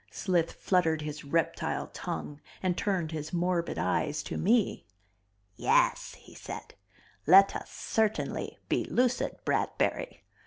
[0.09, 4.87] Slith fluttered his reptile tongue and turned his morbid eyes to me.
[5.55, 6.73] "Yes," he said,
[7.27, 10.23] "let us, certainly be lucid, Bradbury.